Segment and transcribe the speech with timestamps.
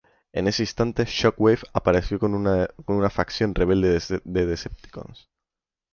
[0.33, 5.29] En ese instante, Shockwave apareció con una facción rebelde de Decepticons.